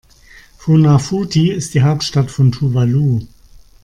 [0.57, 3.21] Funafuti ist die Hauptstadt von Tuvalu.